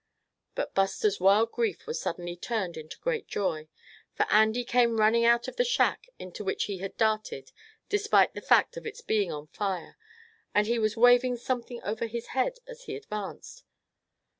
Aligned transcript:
But 0.55 0.73
Buster's 0.73 1.19
wild 1.19 1.51
grief 1.51 1.85
was 1.85 2.01
suddenly 2.01 2.35
turned 2.35 2.75
into 2.75 2.97
great 2.97 3.27
joy; 3.27 3.67
for 4.15 4.25
Andy 4.31 4.63
came 4.63 4.99
running 4.99 5.25
out 5.25 5.47
of 5.47 5.57
the 5.57 5.63
shack, 5.63 6.07
into 6.17 6.43
which 6.43 6.63
he 6.63 6.79
had 6.79 6.97
darted 6.97 7.51
despite 7.87 8.33
the 8.33 8.41
fact 8.41 8.77
of 8.77 8.87
its 8.87 9.01
being 9.01 9.31
on 9.31 9.45
fire, 9.45 9.97
and 10.55 10.65
he 10.65 10.79
was 10.79 10.97
waving 10.97 11.37
something 11.37 11.83
over 11.83 12.07
his 12.07 12.29
head 12.33 12.57
as 12.65 12.85
he 12.85 12.95
advanced. 12.95 13.63